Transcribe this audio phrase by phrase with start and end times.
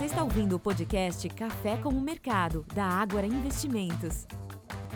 [0.00, 4.26] Você está ouvindo o podcast Café com o Mercado, da Ágora Investimentos.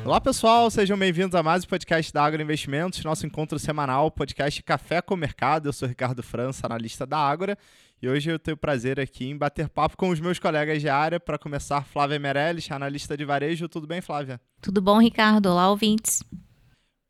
[0.02, 4.62] Olá pessoal, sejam bem-vindos a mais um podcast da Ágora Investimentos, nosso encontro semanal, podcast
[4.62, 5.68] Café com o Mercado.
[5.68, 7.58] Eu sou Ricardo França, analista da Ágora,
[8.00, 10.88] e hoje eu tenho o prazer aqui em bater papo com os meus colegas de
[10.88, 11.20] área.
[11.20, 13.68] Para começar, Flávia Meirelles, analista de varejo.
[13.68, 14.40] Tudo bem, Flávia?
[14.62, 15.50] Tudo bom, Ricardo?
[15.50, 16.22] Olá, ouvintes.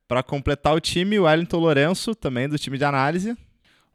[0.08, 3.38] Para completar o time, o Wellington Lourenço, também do time de análise.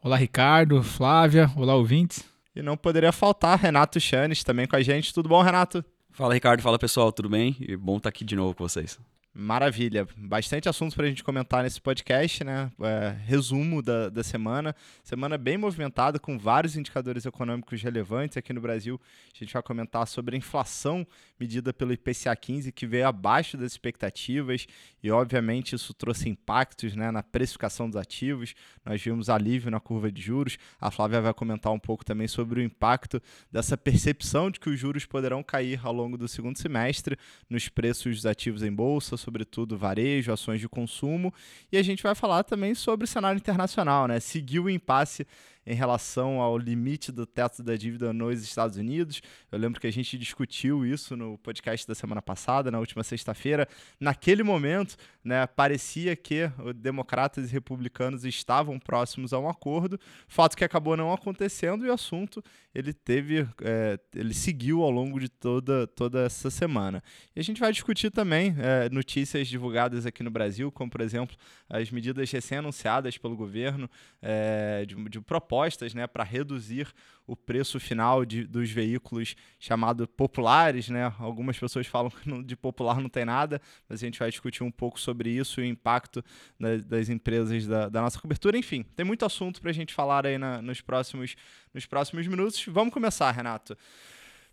[0.02, 2.38] Olá, Ricardo, Flávia, olá, ouvintes.
[2.59, 5.13] E não poderia faltar Renato Chanes também com a gente.
[5.13, 5.84] Tudo bom, Renato?
[6.12, 6.62] Fala, Ricardo.
[6.62, 7.09] Fala, pessoal.
[7.09, 7.55] Tudo bem?
[7.59, 8.99] E bom estar aqui de novo com vocês.
[9.31, 10.07] Maravilha.
[10.17, 12.71] Bastante assuntos para a gente comentar nesse podcast, né?
[12.81, 14.75] É, resumo da, da semana.
[15.03, 18.37] Semana bem movimentada, com vários indicadores econômicos relevantes.
[18.37, 18.99] Aqui no Brasil,
[19.31, 21.05] a gente vai comentar sobre a inflação
[21.39, 24.65] medida pelo IPCA 15, que veio abaixo das expectativas.
[25.01, 28.55] E, obviamente, isso trouxe impactos né, na precificação dos ativos.
[28.84, 30.57] Nós vimos alívio na curva de juros.
[30.81, 34.79] A Flávia vai comentar um pouco também sobre o impacto dessa percepção de que os
[34.79, 37.15] juros poderão cair ao longo do segundo semestre
[37.48, 41.34] nos preços dos ativos em bolsa sobretudo varejo, ações de consumo,
[41.71, 44.20] e a gente vai falar também sobre o cenário internacional, né?
[44.20, 45.27] Seguiu o impasse
[45.70, 49.21] em relação ao limite do teto da dívida nos Estados Unidos.
[49.51, 53.67] Eu lembro que a gente discutiu isso no podcast da semana passada, na última sexta-feira.
[53.99, 60.63] Naquele momento, né, parecia que democratas e republicanos estavam próximos a um acordo, fato que
[60.63, 65.85] acabou não acontecendo e o assunto ele teve, é, ele seguiu ao longo de toda,
[65.85, 67.03] toda essa semana.
[67.35, 71.35] E a gente vai discutir também é, notícias divulgadas aqui no Brasil, como por exemplo
[71.69, 73.88] as medidas recém-anunciadas pelo governo
[74.19, 75.22] é, de, de
[75.59, 76.88] propostas né, para reduzir
[77.28, 80.90] o preço final de, dos veículos chamados populares.
[80.90, 81.13] Né?
[81.19, 84.72] Algumas pessoas falam que de popular não tem nada, mas a gente vai discutir um
[84.72, 86.24] pouco sobre isso e o impacto
[86.59, 88.57] da, das empresas da, da, nossa cobertura.
[88.57, 91.35] Enfim, tem muito assunto para a gente falar aí na, nos, próximos,
[91.73, 92.63] nos próximos minutos.
[92.68, 93.78] Vamos começar, Renato.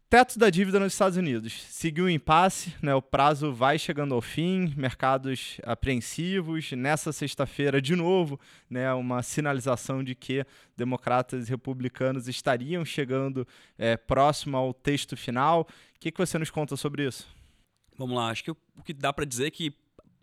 [0.09, 1.53] Teto da dívida nos Estados Unidos.
[1.69, 2.95] Seguiu o impasse, né?
[2.95, 6.71] o prazo vai chegando ao fim, mercados apreensivos.
[6.71, 8.39] Nessa sexta-feira, de novo,
[8.71, 13.45] né, uma sinalização de que democratas e republicanos estariam chegando
[13.77, 15.63] é, próximo ao texto final.
[15.63, 17.27] O que, que você nos conta sobre isso?
[17.99, 19.75] Vamos lá, acho que o que dá para dizer é que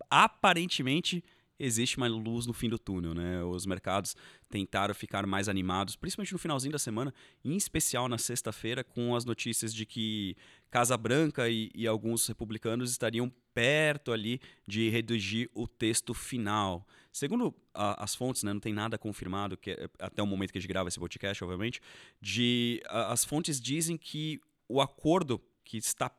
[0.08, 1.22] aparentemente
[1.58, 3.42] existe uma luz no fim do túnel, né?
[3.44, 4.16] Os mercados
[4.48, 9.24] tentaram ficar mais animados, principalmente no finalzinho da semana, em especial na sexta-feira, com as
[9.24, 10.36] notícias de que
[10.70, 16.86] Casa Branca e, e, alguns republicanos estariam perto ali de redigir o texto final.
[17.12, 20.58] Segundo a, as fontes, né, não tem nada confirmado, que é, até o momento que
[20.58, 21.80] a gente grava esse podcast, obviamente,
[22.20, 26.10] de, a, as fontes dizem que o acordo que está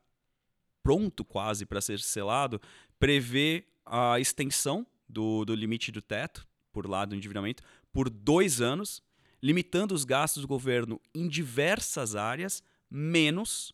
[0.82, 2.62] pronto quase para ser selado
[3.00, 9.02] prevê a extensão do, do limite do teto, por lado do endividamento, por dois anos,
[9.42, 13.74] limitando os gastos do governo em diversas áreas, menos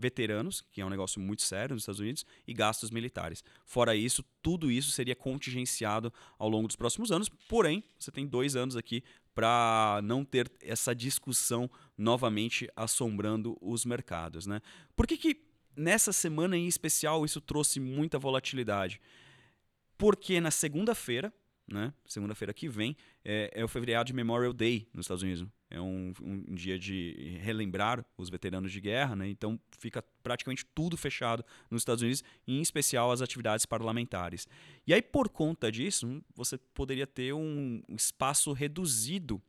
[0.00, 3.44] veteranos, que é um negócio muito sério nos Estados Unidos, e gastos militares.
[3.66, 8.56] Fora isso, tudo isso seria contingenciado ao longo dos próximos anos, porém, você tem dois
[8.56, 9.04] anos aqui
[9.34, 14.46] para não ter essa discussão novamente assombrando os mercados.
[14.46, 14.60] Né?
[14.96, 15.40] Por que, que
[15.76, 19.00] nessa semana em especial isso trouxe muita volatilidade?
[20.00, 21.30] Porque na segunda-feira,
[21.68, 25.46] né, segunda-feira que vem, é, é, o feriado de Memorial Day nos Estados Unidos.
[25.68, 29.28] É um, um, dia de relembrar os veteranos de guerra, né?
[29.28, 34.48] então fica praticamente tudo fechado nos Estados Unidos, em especial as atividades parlamentares.
[34.84, 39.40] E aí, por conta disso, você poderia ter um espaço reduzido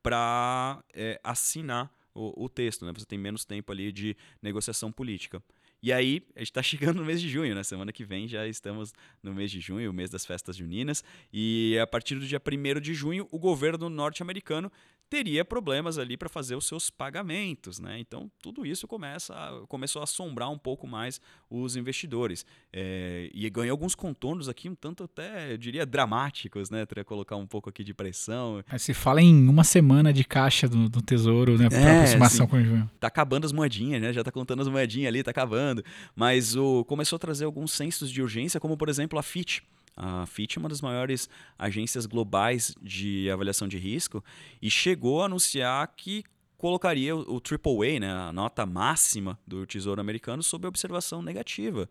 [0.00, 2.84] para é, assinar o, o texto.
[2.84, 2.92] Né?
[2.94, 5.42] Você tem menos tempo ali de negociação política.
[5.84, 7.62] E aí, a gente está chegando no mês de junho, né?
[7.62, 11.04] Semana que vem já estamos no mês de junho, o mês das festas juninas.
[11.30, 14.72] E a partir do dia 1 de junho, o governo norte-americano
[15.08, 17.98] teria problemas ali para fazer os seus pagamentos, né?
[17.98, 23.48] Então tudo isso começa a, começou a assombrar um pouco mais os investidores é, e
[23.50, 26.84] ganhou alguns contornos aqui um tanto até eu diria dramáticos, né?
[26.86, 28.62] Teria colocar um pouco aqui de pressão.
[28.70, 31.68] Mas se fala em uma semana de caixa do, do tesouro, né?
[31.68, 32.90] Para é, aproximação com o junho.
[32.98, 34.12] Tá acabando as moedinhas, né?
[34.12, 35.84] Já tá contando as moedinhas ali, tá acabando.
[36.14, 39.60] Mas o começou a trazer alguns censos de urgência, como por exemplo a Fitch
[39.96, 44.24] a Fitch é uma das maiores agências globais de avaliação de risco
[44.60, 46.24] e chegou a anunciar que
[46.56, 51.88] colocaria o AAA, né, a nota máxima do Tesouro Americano, sob observação negativa.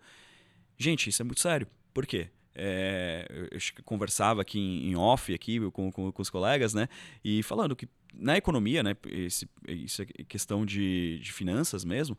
[0.78, 1.68] Gente, isso é muito sério.
[1.94, 2.30] Por quê?
[2.56, 6.88] É, eu conversava aqui em off aqui com, com, com, os colegas, né?
[7.24, 8.96] E falando que na economia, né?
[9.08, 12.18] Esse, isso é questão de, de finanças mesmo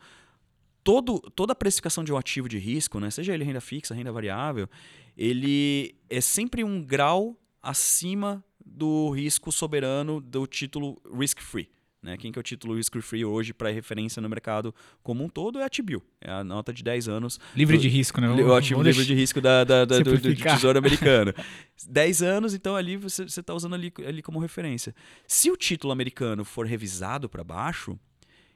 [0.84, 4.12] todo, toda a precificação de um ativo de risco, né, seja ele renda fixa, renda
[4.12, 4.68] variável,
[5.16, 11.68] ele é sempre um grau acima do risco soberano do título risk-free.
[12.02, 12.18] Né?
[12.18, 15.64] Quem que é o título risk-free hoje para referência no mercado como um todo é
[15.64, 16.02] a T-Bill.
[16.20, 17.40] É a nota de 10 anos.
[17.56, 18.28] Livre do, de risco, né?
[18.28, 21.32] O ativo livre de risco da, da, da do, do, Tesouro Americano.
[21.88, 24.94] 10 anos, então ali você está usando ali, ali como referência.
[25.26, 27.98] Se o título americano for revisado para baixo,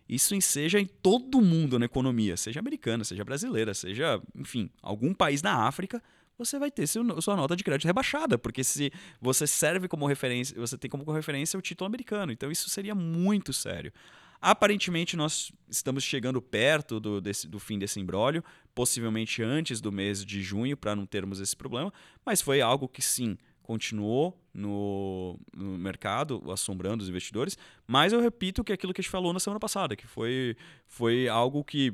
[0.09, 5.43] isso enseja em todo mundo na economia, seja americana, seja brasileira, seja, enfim, algum país
[5.43, 6.03] na África,
[6.39, 10.79] você vai ter sua nota de crédito rebaixada, porque se você serve como referência, você
[10.79, 12.31] tem como referência o título americano.
[12.31, 13.93] Então isso seria muito sério.
[14.41, 20.25] Aparentemente, nós estamos chegando perto do, desse, do fim desse imbróglio, possivelmente antes do mês
[20.25, 21.93] de junho, para não termos esse problema,
[22.25, 23.37] mas foi algo que sim
[23.69, 27.59] continuou no, no, mercado, assombrando os investidores.
[27.87, 30.57] Mas eu repito que aquilo que a gente falou na semana passada, que foi,
[30.87, 31.93] foi algo que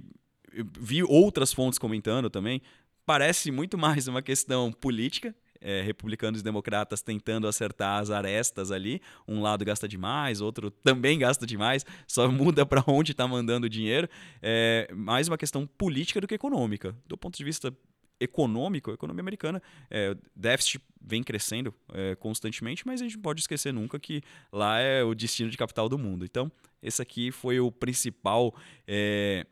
[0.78, 2.62] vi outras fontes comentando também
[3.04, 9.02] parece muito mais uma questão política, é, republicanos e democratas tentando acertar as arestas ali.
[9.26, 13.68] Um lado gasta demais, outro também gasta demais, só muda para onde está mandando o
[13.68, 14.08] dinheiro.
[14.40, 16.94] É mais uma questão política do que econômica.
[17.04, 17.76] Do ponto de vista
[18.24, 23.40] econômico, a economia americana, é, déficit vem crescendo é, constantemente, mas a gente não pode
[23.40, 24.22] esquecer nunca que
[24.52, 26.24] lá é o destino de capital do mundo.
[26.24, 26.50] Então,
[26.82, 28.54] esse aqui foi o principal.
[28.86, 29.46] É,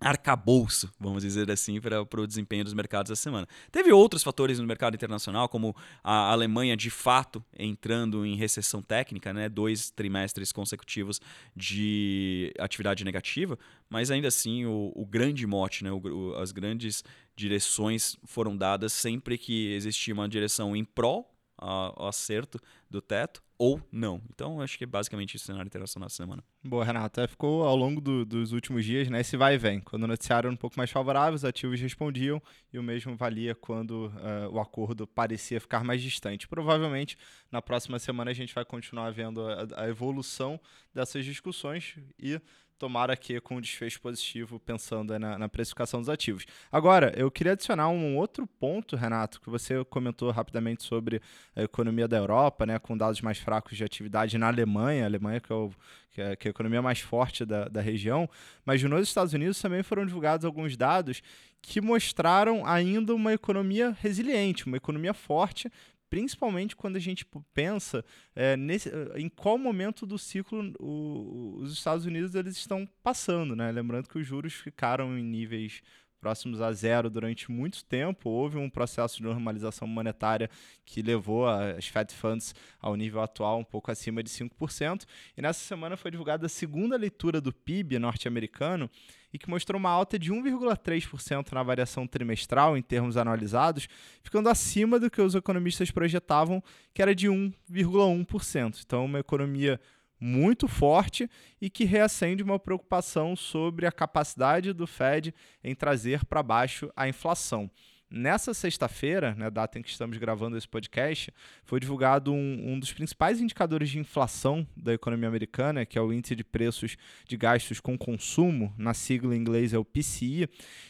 [0.00, 3.48] arcabouço, vamos dizer assim, para o desempenho dos mercados essa semana.
[3.72, 9.32] Teve outros fatores no mercado internacional, como a Alemanha de fato entrando em recessão técnica,
[9.32, 11.20] né, dois trimestres consecutivos
[11.56, 13.58] de atividade negativa,
[13.88, 17.02] mas ainda assim o, o grande mote, né, o, o, as grandes
[17.36, 21.24] direções foram dadas sempre que existia uma direção em pró
[21.56, 22.58] ao acerto
[22.90, 24.20] do teto ou não.
[24.30, 26.42] Então, acho que é basicamente isso o cenário internacional essa semana.
[26.62, 27.20] Boa, Renato.
[27.20, 29.20] É, ficou ao longo do, dos últimos dias, né?
[29.20, 29.80] Esse vai e vem.
[29.80, 32.42] Quando o noticiário era um pouco mais favorável, os ativos respondiam
[32.72, 36.48] e o mesmo valia quando uh, o acordo parecia ficar mais distante.
[36.48, 37.16] Provavelmente,
[37.50, 40.60] na próxima semana, a gente vai continuar vendo a, a evolução
[40.92, 42.40] dessas discussões e
[42.78, 46.44] tomara que com um desfecho positivo, pensando na, na, precificação dos ativos.
[46.70, 51.20] Agora, eu queria adicionar um outro ponto, Renato, que você comentou rapidamente sobre
[51.54, 55.40] a economia da Europa, né, com dados mais fracos de atividade na Alemanha, a Alemanha
[55.40, 55.70] que é, o,
[56.10, 58.28] que é, que é a economia mais forte da, da região,
[58.64, 61.22] mas nos Estados Unidos também foram divulgados alguns dados
[61.62, 65.70] que mostraram ainda uma economia resiliente, uma economia forte,
[66.14, 68.04] principalmente quando a gente pensa
[68.36, 73.56] é, nesse, eh, em qual momento do ciclo o, os Estados Unidos eles estão passando,
[73.56, 73.72] né?
[73.72, 75.82] Lembrando que os juros ficaram em níveis
[76.24, 78.30] próximos a zero durante muito tempo.
[78.30, 80.48] Houve um processo de normalização monetária
[80.82, 85.04] que levou as Fed Funds ao nível atual, um pouco acima de 5%.
[85.36, 88.88] E nessa semana foi divulgada a segunda leitura do PIB norte-americano
[89.34, 93.86] e que mostrou uma alta de 1,3% na variação trimestral em termos anualizados,
[94.22, 96.62] ficando acima do que os economistas projetavam,
[96.94, 98.80] que era de 1,1%.
[98.82, 99.78] Então, uma economia
[100.24, 101.28] muito forte
[101.60, 107.06] e que reacende uma preocupação sobre a capacidade do Fed em trazer para baixo a
[107.06, 107.70] inflação.
[108.10, 111.30] Nessa sexta-feira, né, data em que estamos gravando esse podcast,
[111.64, 116.12] foi divulgado um, um, dos principais indicadores de inflação da economia americana, que é o
[116.12, 120.48] índice de preços de gastos com consumo, na sigla em inglês é o PCI,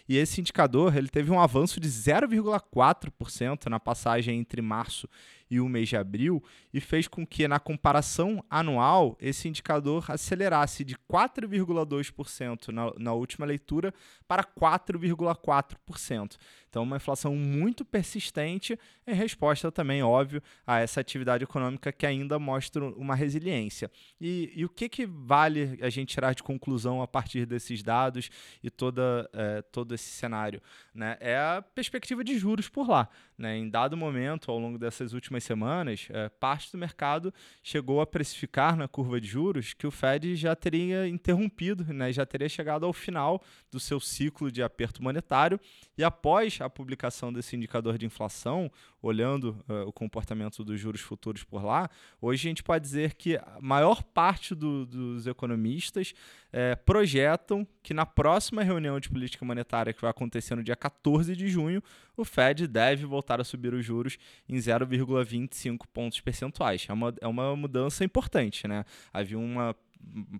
[0.08, 5.08] e esse indicador ele teve um avanço de 0,4% na passagem entre março
[5.50, 6.42] e o mês de abril
[6.72, 13.46] e fez com que, na comparação anual, esse indicador acelerasse de 4,2% na, na última
[13.46, 13.92] leitura
[14.26, 16.36] para 4,4%.
[16.68, 22.36] Então, uma inflação muito persistente em resposta também, óbvio, a essa atividade econômica que ainda
[22.38, 23.88] mostra uma resiliência.
[24.20, 28.28] E, e o que, que vale a gente tirar de conclusão a partir desses dados
[28.60, 30.60] e toda, é, todo esse cenário?
[30.92, 31.16] Né?
[31.20, 33.08] É a perspectiva de juros por lá.
[33.38, 33.56] Né?
[33.56, 38.76] Em dado momento, ao longo dessas últimas semanas, é, parte do mercado chegou a precificar
[38.76, 42.12] na curva de juros que o Fed já teria interrompido, né?
[42.12, 45.58] já teria chegado ao final do seu ciclo de aperto monetário
[45.96, 48.70] e após a publicação desse indicador de inflação,
[49.00, 51.88] olhando uh, o comportamento dos juros futuros por lá,
[52.20, 56.14] hoje a gente pode dizer que a maior parte do, dos economistas
[56.52, 61.34] é, projetam que na próxima reunião de política monetária que vai acontecer no dia 14
[61.34, 61.82] de junho,
[62.16, 64.16] o Fed deve voltar a subir os juros
[64.48, 66.86] em 0,25 pontos percentuais.
[66.88, 68.84] É uma, é uma mudança importante, né?
[69.12, 69.74] Havia uma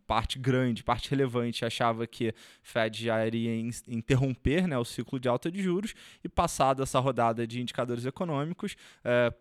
[0.07, 3.55] parte grande, parte relevante, achava que Fed já iria
[3.89, 8.77] interromper né, o ciclo de alta de juros e, passada essa rodada de indicadores econômicos,
[9.05, 9.33] eh,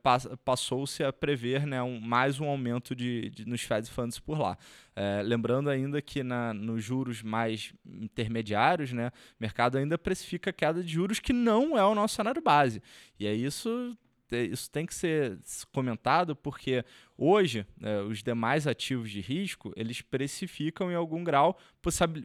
[0.44, 4.58] passou-se a prever né, um, mais um aumento de, de, nos Fed Funds por lá.
[4.96, 10.84] Eh, lembrando ainda que na, nos juros mais intermediários, né, o mercado ainda precifica queda
[10.84, 12.82] de juros que não é o nosso cenário base.
[13.20, 13.98] E é isso
[14.38, 15.38] isso tem que ser
[15.72, 16.84] comentado porque
[17.18, 21.58] hoje é, os demais ativos de risco eles precificam em algum grau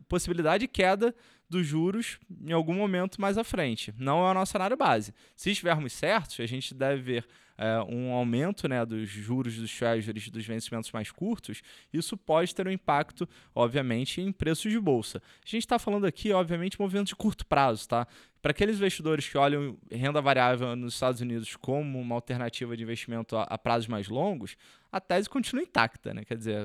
[0.08, 1.14] possibilidade de queda
[1.48, 3.94] dos juros em algum momento mais à frente.
[3.98, 5.14] Não é o nosso cenário base.
[5.34, 7.26] Se estivermos certos, a gente deve ver
[7.58, 11.60] é, um aumento né, dos juros dos treasuries dos vencimentos mais curtos,
[11.92, 15.20] isso pode ter um impacto, obviamente, em preços de bolsa.
[15.44, 18.06] A gente está falando aqui, obviamente, movimentos de curto prazo, tá?
[18.40, 23.36] Para aqueles investidores que olham renda variável nos Estados Unidos como uma alternativa de investimento
[23.36, 24.56] a, a prazos mais longos,
[24.92, 26.24] a tese continua intacta, né?
[26.24, 26.62] Quer dizer,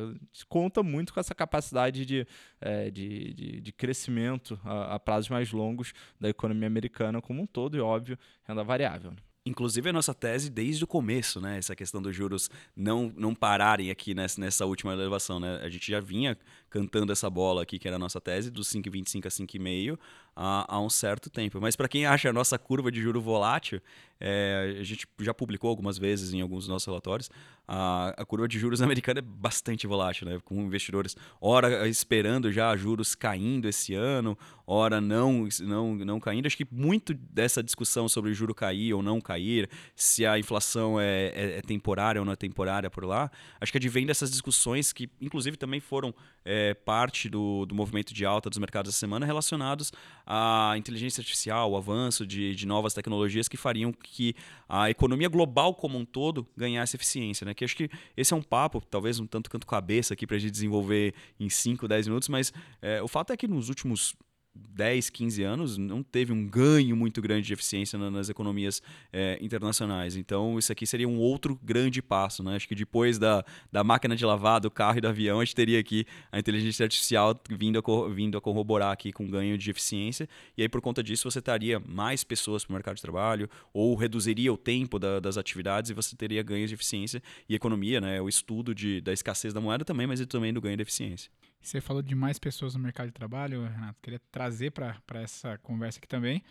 [0.48, 2.28] conta muito com essa capacidade de,
[2.62, 7.48] é, de, de, de, crescimento a, a, prazos mais longos da economia americana como um
[7.48, 9.10] todo e, óbvio, renda variável.
[9.10, 9.18] Né?
[9.46, 11.58] Inclusive a nossa tese desde o começo, né?
[11.58, 15.60] Essa questão dos juros não, não pararem aqui nessa, nessa última elevação, né?
[15.62, 16.38] A gente já vinha
[16.74, 20.00] cantando essa bola aqui, que era a nossa tese, dos 5,25 a 5,5
[20.36, 21.62] há, há um certo tempo.
[21.62, 23.80] Mas para quem acha a nossa curva de juro volátil,
[24.20, 27.30] é, a gente já publicou algumas vezes em alguns dos nossos relatórios,
[27.68, 30.40] a, a, curva de juros americana é bastante volátil, né?
[30.44, 36.46] com investidores, ora esperando já juros caindo esse ano, ora não, não, não caindo.
[36.48, 41.28] Acho que muito dessa discussão sobre juro cair ou não cair, se a inflação é,
[41.36, 43.30] é, é temporária ou não é temporária por lá,
[43.62, 46.16] acho que advém dessas discussões que, inclusive, também foram
[46.46, 49.92] é, parte do, do movimento de alta dos mercados essa semana relacionados
[50.24, 54.36] à inteligência artificial, o avanço de, de novas tecnologias que fariam que
[54.70, 57.44] a economia global como um todo ganhasse eficiência.
[57.44, 57.56] Né?
[57.56, 60.40] Que acho que esse é um papo, talvez um tanto quanto cabeça aqui para a
[60.40, 64.16] gente desenvolver em 5, 10 minutos, mas é, o fato é que nos últimos
[64.56, 68.82] 10, 15 anos, não teve um ganho muito grande de eficiência nas economias
[69.12, 70.16] é, internacionais.
[70.16, 72.44] Então, isso aqui seria um outro grande passo.
[72.44, 72.56] Né?
[72.56, 75.56] Acho que depois da, da máquina de lavar, do carro e do avião, a gente
[75.56, 80.30] teria aqui a inteligência artificial vindo a, vindo a corroborar aqui com ganho de eficiência.
[80.56, 83.96] E aí, por conta disso, você teria mais pessoas para o mercado de trabalho, ou
[83.96, 88.22] reduziria o tempo da, das atividades e você teria ganhos de eficiência e economia, né?
[88.22, 91.32] o estudo de, da escassez da moeda também, mas também do ganho de eficiência.
[91.64, 93.98] Você falou de mais pessoas no mercado de trabalho, Renato.
[94.02, 96.44] Queria trazer para essa conversa aqui também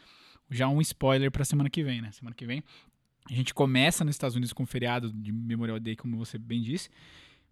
[0.51, 2.11] já um spoiler para semana que vem, né?
[2.13, 2.63] Semana que vem
[3.31, 6.61] a gente começa nos Estados Unidos com o feriado de Memorial Day, como você bem
[6.61, 6.91] disse,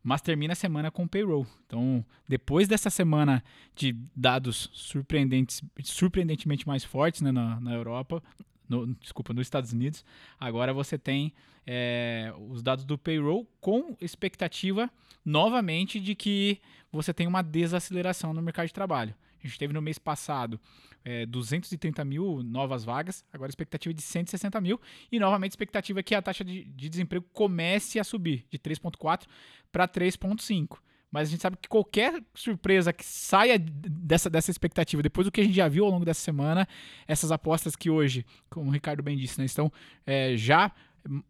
[0.02, 1.46] mas termina a semana com payroll.
[1.66, 3.42] Então, depois dessa semana
[3.74, 8.22] de dados surpreendentes, surpreendentemente mais fortes né, na, na Europa,
[8.70, 10.04] no, desculpa, nos Estados Unidos,
[10.38, 11.32] agora você tem
[11.66, 14.90] é, os dados do payroll com expectativa
[15.24, 16.60] novamente de que
[16.90, 19.14] você tem uma desaceleração no mercado de trabalho.
[19.42, 20.60] A gente teve no mês passado
[21.04, 26.02] é, 230 mil novas vagas, agora expectativa é de 160 mil, e novamente expectativa é
[26.02, 29.26] que a taxa de, de desemprego comece a subir de 3,4
[29.72, 30.78] para 3,5.
[31.10, 35.40] Mas a gente sabe que qualquer surpresa que saia dessa, dessa expectativa, depois do que
[35.40, 36.68] a gente já viu ao longo dessa semana,
[37.06, 39.72] essas apostas que hoje, como o Ricardo bem disse, né, estão
[40.06, 40.70] é, já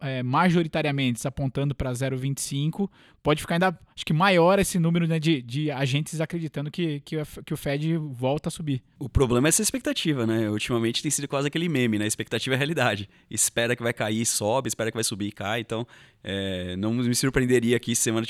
[0.00, 2.90] é, majoritariamente apontando para 0,25,
[3.22, 7.16] pode ficar ainda acho que maior esse número né, de, de agentes acreditando que, que,
[7.44, 8.82] que, o Fed volta a subir.
[8.98, 10.48] O problema é essa expectativa, né?
[10.48, 12.06] Ultimamente tem sido quase aquele meme, né?
[12.06, 13.08] Expectativa é realidade.
[13.30, 15.60] Espera que vai cair, sobe, espera que vai subir e cai.
[15.60, 15.86] Então,
[16.24, 18.26] é, não me surpreenderia aqui se semana,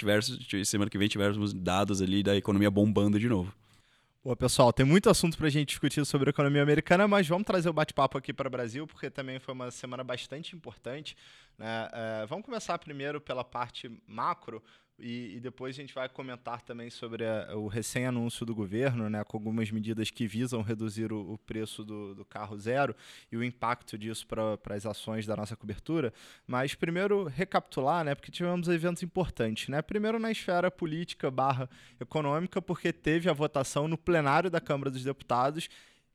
[0.64, 3.52] semana que vem tivéssemos dados ali da economia bombando de novo.
[4.23, 7.47] Boa, pessoal, tem muito assunto para a gente discutir sobre a economia americana, mas vamos
[7.47, 11.17] trazer o bate-papo aqui para o Brasil, porque também foi uma semana bastante importante.
[11.57, 11.89] Né?
[11.91, 14.62] É, vamos começar primeiro pela parte macro,
[15.00, 19.25] e, e, depois a gente vai comentar também sobre a, o recém-anúncio do governo, né,
[19.25, 22.95] com algumas medidas que visam reduzir o, o preço do, do, carro zero
[23.30, 26.12] e o impacto disso para as ações da nossa cobertura.
[26.47, 29.69] Mas primeiro recapitular, né, porque tivemos eventos importantes.
[29.69, 29.83] Né?
[29.83, 35.04] Primeiro na esfera política barra econômica, porque teve a votação no plenário da Câmara dos
[35.04, 35.69] Deputados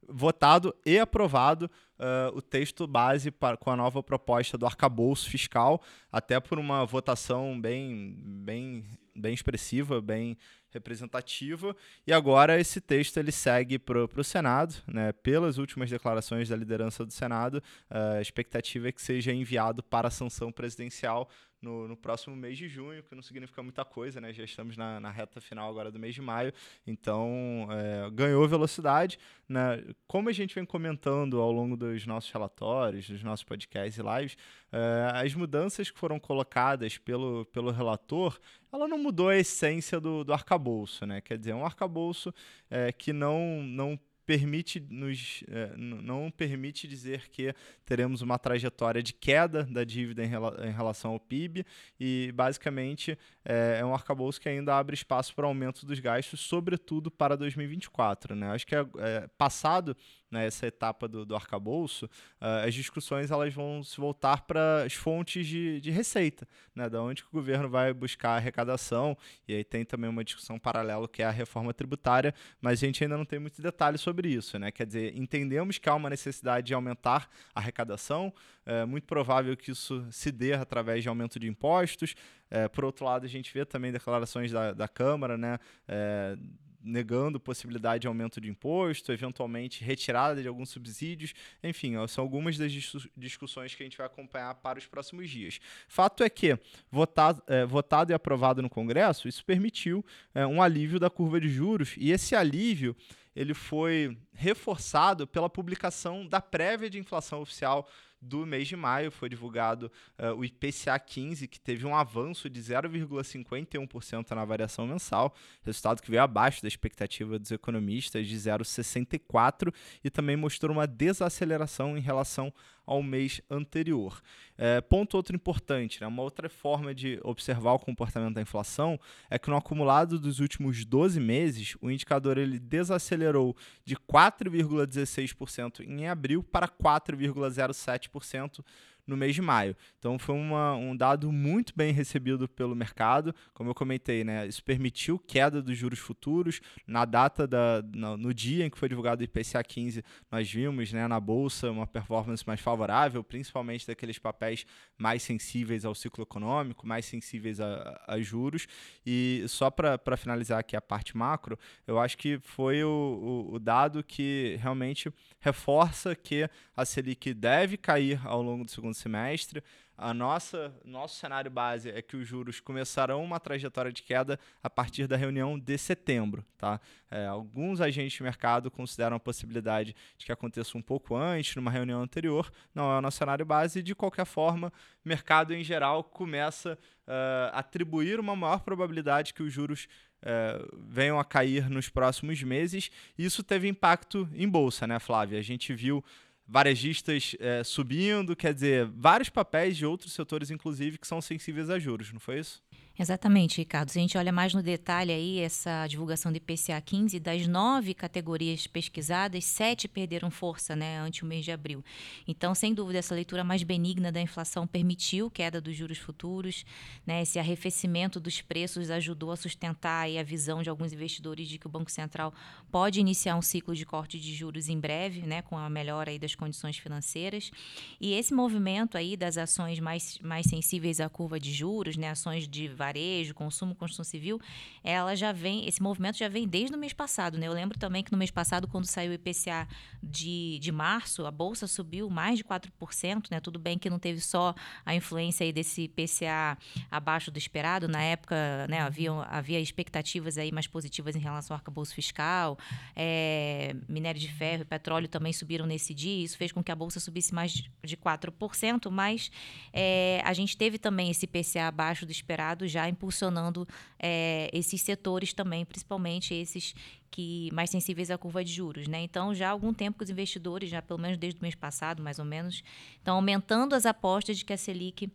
[0.08, 5.82] votado e aprovado uh, o texto base para, com a nova proposta do arcabouço fiscal,
[6.12, 8.86] até por uma votação bem, bem,
[9.16, 10.38] bem expressiva, bem
[10.72, 11.76] representativa.
[12.06, 15.12] E agora esse texto ele segue para o Senado, né?
[15.14, 20.12] pelas últimas declarações da liderança do Senado, a expectativa é que seja enviado para a
[20.12, 21.30] sanção presidencial
[21.66, 24.32] no, no, próximo mês de junho, que não significa muita coisa, né?
[24.32, 26.54] Já estamos na, na reta final agora do mês de maio,
[26.86, 29.18] então é, ganhou velocidade.
[29.50, 29.84] Né?
[30.08, 34.38] Como a gente vem comentando ao longo dos nossos relatórios, dos nossos podcasts e lives,
[34.72, 38.40] é, as mudanças que foram colocadas pelo, pelo relator,
[38.72, 41.20] ela não mudou a essência do, do arcabouço, né?
[41.20, 42.34] Quer dizer, um arcabouço
[42.70, 47.54] é, que não, não permite nos é, não permite dizer que
[47.86, 51.66] teremos uma trajetória de queda da dívida em, rela em relação ao PIB
[52.00, 57.12] e basicamente é, é, um arcabouço que ainda abre espaço para aumento dos gastos, sobretudo
[57.12, 58.36] para 2024.
[58.36, 58.48] Né?
[58.52, 59.96] Acho que é, é, passado
[60.30, 62.06] né, essa etapa do, do arcabouço,
[62.42, 67.02] uh, as discussões elas vão se voltar para as fontes de, de receita, né, da
[67.02, 69.18] onde que o governo vai buscar arrecadação,
[69.48, 73.04] e aí tem também uma discussão paralela que é a reforma tributária, mas a gente
[73.04, 76.68] ainda não tem muitos detalhes sobre isso, né, quer dizer, entendemos que há uma necessidade
[76.68, 78.34] de aumentar a arrecadação,
[78.66, 82.16] é muito provável que isso se dê através de aumento de impostos,
[82.50, 86.38] é, por outro lado, a gente vê também declarações da, da Câmara, né, é,
[86.86, 91.34] negando possibilidade de aumento de imposto, eventualmente retirada de alguns subsídios.
[91.64, 92.72] Enfim, são algumas das
[93.18, 95.60] discussões que a gente vai acompanhar para os próximos dias.
[95.88, 96.58] Fato é que,
[96.92, 101.50] votado, é, votado e aprovado no Congresso, isso permitiu é, um alívio da curva de
[101.50, 102.96] juros, e esse alívio
[103.36, 107.88] ele foi reforçado pela publicação da prévia de inflação oficial
[108.22, 112.62] do mês de maio foi divulgado uh, o IPCA 15, que teve um avanço de
[112.62, 120.10] 0,51% na variação mensal, resultado que veio abaixo da expectativa dos economistas de 0,64% e
[120.10, 122.54] também mostrou uma desaceleração em relação
[122.86, 124.22] ao mês anterior.
[124.58, 126.08] É, ponto outro importante, né?
[126.08, 130.86] uma outra forma de observar o comportamento da inflação é que no acumulado dos últimos
[130.86, 138.64] 12 meses, o indicador ele desacelerou de 4,16% em abril para 4,07% 7%,
[139.08, 139.76] no mês de maio.
[140.00, 143.34] Então foi uma, um dado muito bem recebido pelo mercado.
[143.54, 146.60] Como eu comentei, né, isso permitiu queda dos juros futuros.
[146.88, 150.92] Na data, da, no, no dia em que foi divulgado o IPCA 15, nós vimos
[150.92, 154.66] né, na Bolsa uma performance mais favorável, principalmente daqueles papéis
[154.98, 158.68] mais sensíveis ao ciclo econômico, mais sensíveis a, a juros.
[159.06, 163.60] E só para finalizar aqui a parte macro, eu acho que foi o, o, o
[163.60, 169.64] dado que realmente reforça que a Selic deve cair ao longo do segundo semestre.
[169.98, 174.70] A nossa nosso cenário base é que os juros começarão uma trajetória de queda a
[174.70, 176.46] partir da reunião de setembro.
[176.58, 176.82] Tá?
[177.10, 181.72] É, alguns agentes de mercado consideram a possibilidade de que aconteça um pouco antes, numa
[181.72, 182.52] reunião anterior.
[182.74, 183.82] Não é o nosso cenário base.
[183.82, 184.72] De qualquer forma,
[185.04, 189.88] mercado em geral começa a atribuir uma maior probabilidade que os juros
[190.24, 192.90] uh, venham a cair nos próximos meses.
[193.18, 195.40] Isso teve impacto em bolsa, né, Flávia?
[195.40, 196.04] A gente viu
[196.48, 201.80] varejistas é, subindo, quer dizer, vários papéis de outros setores, inclusive, que são sensíveis a
[201.80, 202.64] juros, não foi isso?
[202.98, 203.90] Exatamente, Ricardo.
[203.90, 207.94] Se a gente olha mais no detalhe aí, essa divulgação do IPCA 15, das nove
[207.94, 211.84] categorias pesquisadas, sete perderam força né, ante o mês de abril.
[212.26, 216.66] Então, sem dúvida, essa leitura mais benigna da inflação permitiu queda dos juros futuros.
[217.06, 221.58] Né, esse arrefecimento dos preços ajudou a sustentar aí a visão de alguns investidores de
[221.58, 222.34] que o Banco Central
[222.72, 226.18] pode iniciar um ciclo de corte de juros em breve, né, com a melhora aí
[226.18, 227.52] das condições financeiras.
[228.00, 232.48] E esse movimento aí das ações mais, mais sensíveis à curva de juros, né, ações
[232.48, 234.40] de varejo, consumo, construção civil,
[234.84, 237.48] ela já vem, esse movimento já vem desde o mês passado, né?
[237.48, 239.68] Eu lembro também que no mês passado, quando saiu o IPCA
[240.02, 243.40] de, de março, a bolsa subiu mais de 4%, né?
[243.40, 244.54] Tudo bem que não teve só
[244.86, 246.58] a influência aí desse IPCA
[246.92, 248.36] abaixo do esperado, na época,
[248.68, 252.58] né, havia, havia expectativas aí mais positivas em relação ao arcabouço fiscal,
[252.96, 256.76] é, minério de ferro e petróleo também subiram nesse dia, isso fez com que a
[256.76, 257.52] bolsa subisse mais
[257.84, 259.32] de 4%, mas
[259.74, 263.66] é, a gente teve também esse IPCA abaixo do esperado já impulsionando
[263.98, 266.76] é, esses setores também, principalmente esses
[267.10, 269.02] que mais sensíveis à curva de juros, né?
[269.02, 272.04] Então, já há algum tempo que os investidores, já pelo menos desde o mês passado,
[272.04, 272.62] mais ou menos,
[272.98, 275.10] estão aumentando as apostas de que a Selic,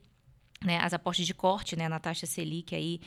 [0.64, 3.00] né, as apostas de corte, né, na taxa Selic aí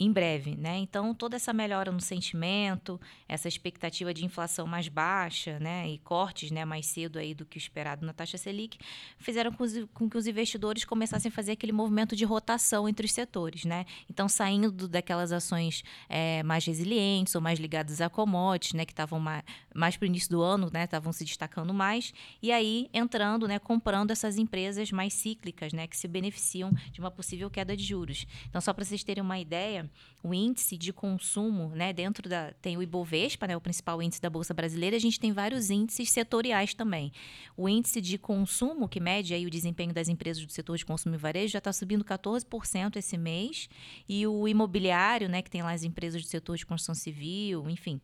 [0.00, 0.78] em breve, né?
[0.78, 6.50] Então toda essa melhora no sentimento, essa expectativa de inflação mais baixa, né, e cortes,
[6.50, 8.78] né, mais cedo aí do que o esperado na taxa Selic,
[9.18, 13.06] fizeram com, os, com que os investidores começassem a fazer aquele movimento de rotação entre
[13.06, 13.84] os setores, né?
[14.08, 19.18] Então saindo daquelas ações é, mais resilientes ou mais ligadas a commodities, né, que estavam
[19.18, 19.42] mais,
[19.74, 23.58] mais para o início do ano, né, estavam se destacando mais, e aí entrando, né,
[23.58, 28.26] comprando essas empresas mais cíclicas, né, que se beneficiam de uma possível queda de juros.
[28.48, 29.87] Então só para vocês terem uma ideia
[30.22, 34.28] o índice de consumo, né, dentro da tem o Ibovespa, né, o principal índice da
[34.28, 37.12] bolsa brasileira, a gente tem vários índices setoriais também.
[37.56, 41.14] O índice de consumo, que mede aí o desempenho das empresas do setor de consumo
[41.14, 43.68] e varejo, já está subindo 14% esse mês,
[44.08, 48.00] e o imobiliário, né, que tem lá as empresas do setor de construção civil, enfim,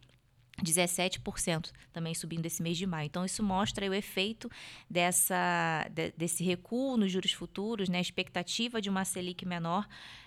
[0.62, 3.06] 17% também subindo esse mês de maio.
[3.06, 4.48] Então, isso mostra o efeito
[4.88, 9.86] dessa, de, desse recuo nos juros futuros, né, a expectativa de uma Selic menor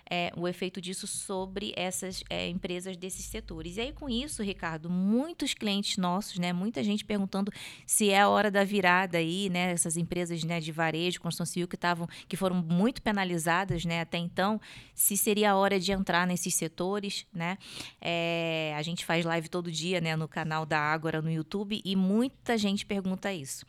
[0.10, 3.78] é, o efeito disso sobre essas é, empresas desses setores.
[3.78, 7.52] E aí, com isso, Ricardo, muitos clientes nossos, né, muita gente perguntando
[7.86, 11.68] se é a hora da virada aí, né, essas empresas né, de varejo, construção civil
[11.68, 14.60] que estavam, que foram muito penalizadas, né, até então,
[14.94, 17.58] se seria a hora de entrar nesses setores, né?
[18.02, 21.96] É, a gente faz live todo dia, né, no canal da Ágora no YouTube e
[21.96, 23.66] muita gente pergunta isso.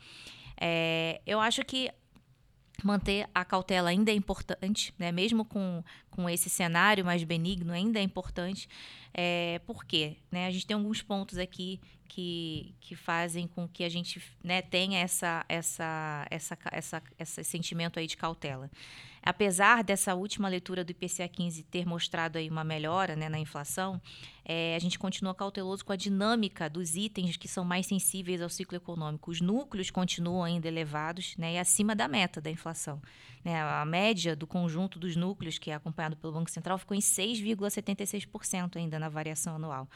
[0.59, 1.89] É, eu acho que
[2.85, 5.11] manter a cautela ainda é importante, né?
[5.11, 8.67] mesmo com, com esse cenário mais benigno, ainda é importante.
[9.13, 10.17] É, por quê?
[10.31, 10.47] Né?
[10.47, 14.99] A gente tem alguns pontos aqui que, que fazem com que a gente né, tenha
[14.99, 18.69] essa, essa, essa, essa, esse sentimento aí de cautela.
[19.21, 24.01] Apesar dessa última leitura do IPCA 15 ter mostrado aí uma melhora né, na inflação,
[24.45, 28.49] é, a gente continua cauteloso com a dinâmica dos itens que são mais sensíveis ao
[28.49, 29.29] ciclo econômico.
[29.29, 33.01] Os núcleos continuam ainda elevados né, e acima da meta da inflação.
[33.43, 37.01] Né, a média do conjunto dos núcleos, que é acompanhado pelo Banco Central, ficou em
[37.01, 39.87] 6,76% ainda na variação anual.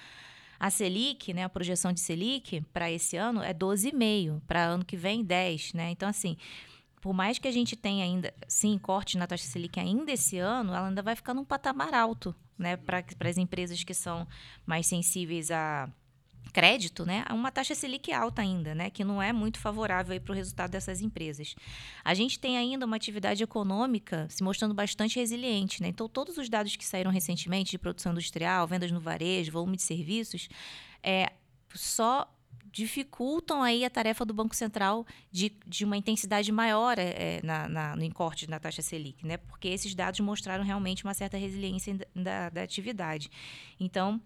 [0.60, 4.96] A Selic, né, a projeção de Selic para esse ano é 12,5%, para ano que
[4.96, 5.74] vem 10%.
[5.74, 5.90] Né?
[5.90, 6.38] Então, assim,
[7.02, 10.74] por mais que a gente tenha ainda, sim, corte na taxa Selic ainda esse ano,
[10.74, 14.26] ela ainda vai ficar num patamar alto, né, para as empresas que são
[14.66, 15.90] mais sensíveis a
[16.52, 20.36] crédito, né, uma taxa Selic alta ainda, né, que não é muito favorável para o
[20.36, 21.56] resultado dessas empresas.
[22.04, 26.50] A gente tem ainda uma atividade econômica se mostrando bastante resiliente, né, então todos os
[26.50, 30.48] dados que saíram recentemente de produção industrial, vendas no varejo, volume de serviços,
[31.02, 31.32] é,
[31.74, 32.30] só
[32.74, 37.96] dificultam aí a tarefa do Banco Central de, de uma intensidade maior é, na, na,
[37.96, 39.38] no encorte na taxa Selic, né?
[39.38, 43.30] Porque esses dados mostraram realmente uma certa resiliência da, da atividade.
[43.80, 44.20] Então,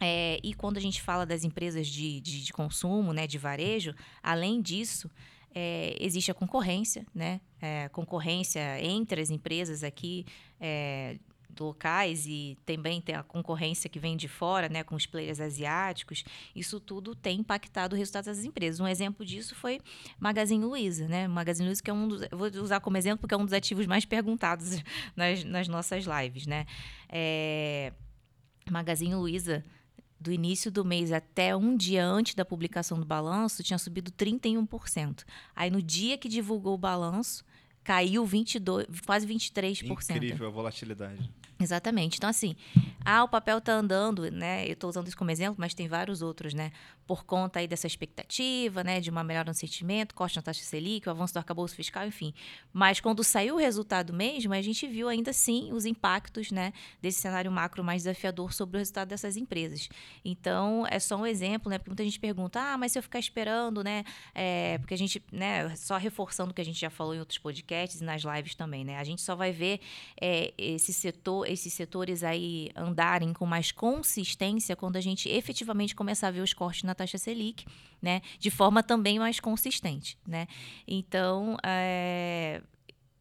[0.00, 3.94] é, e quando a gente fala das empresas de, de, de consumo, né, de varejo,
[4.22, 5.10] além disso,
[5.54, 7.40] é, existe a concorrência, né?
[7.60, 10.24] É, concorrência entre as empresas aqui
[10.58, 11.18] é,
[11.58, 16.24] locais e também tem a concorrência que vem de fora, né, com os players asiáticos,
[16.54, 18.80] isso tudo tem impactado o resultado das empresas.
[18.80, 19.80] Um exemplo disso foi
[20.18, 21.28] Magazine Luiza, né?
[21.28, 23.86] Magazine Luiza que é um dos, vou usar como exemplo porque é um dos ativos
[23.86, 24.82] mais perguntados
[25.14, 26.64] nas, nas nossas lives, né?
[27.08, 27.92] É,
[28.70, 29.64] Magazine Luiza
[30.20, 35.24] do início do mês até um dia antes da publicação do balanço, tinha subido 31%.
[35.56, 37.44] Aí, no dia que divulgou o balanço,
[37.82, 40.16] caiu 22, quase 23%.
[40.16, 41.30] Incrível a volatilidade.
[41.60, 42.16] Exatamente.
[42.16, 42.56] Então, assim,
[43.04, 44.66] ah, o papel está andando, né?
[44.66, 46.72] Eu estou usando isso como exemplo, mas tem vários outros, né?
[47.06, 48.98] Por conta aí dessa expectativa, né?
[48.98, 52.32] De uma melhora no sentimento, corte na taxa Selic, o avanço do arcabouço fiscal, enfim.
[52.72, 56.72] Mas quando saiu o resultado mesmo, a gente viu ainda assim os impactos, né?
[57.02, 59.88] Desse cenário macro mais desafiador sobre o resultado dessas empresas.
[60.24, 61.76] Então, é só um exemplo, né?
[61.76, 64.02] Porque muita gente pergunta, ah, mas se eu ficar esperando, né?
[64.34, 65.76] É, porque a gente, né?
[65.76, 68.82] Só reforçando o que a gente já falou em outros podcasts e nas lives também,
[68.82, 68.96] né?
[68.96, 69.80] A gente só vai ver
[70.18, 76.28] é, esse setor esses setores aí andarem com mais consistência quando a gente efetivamente começar
[76.28, 77.64] a ver os cortes na taxa Selic,
[78.00, 78.22] né?
[78.38, 80.46] De forma também mais consistente, né?
[80.86, 82.62] Então, é,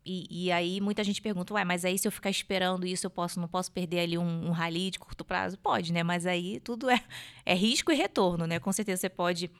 [0.06, 3.12] e, e, aí muita gente pergunta, ué, mas aí se eu ficar esperando isso, eu
[3.12, 5.58] posso, não posso perder ali um, um rally de curto prazo?
[5.58, 6.04] Pode, né?
[6.04, 7.04] Mas aí tudo é,
[7.46, 8.60] é risco e retorno, né?
[8.60, 9.52] Com certeza você pode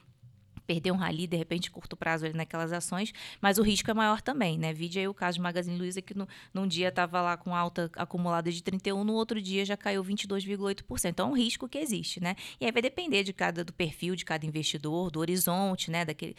[0.70, 4.20] perder um rally, de repente, curto prazo ali naquelas ações, mas o risco é maior
[4.20, 4.72] também, né?
[4.72, 7.90] Vide aí o caso de Magazine Luiza, que no, num dia estava lá com alta
[7.96, 11.10] acumulada de 31, no outro dia já caiu 22,8%.
[11.10, 12.36] Então, é um risco que existe, né?
[12.60, 16.04] E aí vai depender de cada, do perfil de cada investidor, do horizonte, né?
[16.04, 16.36] Daquele,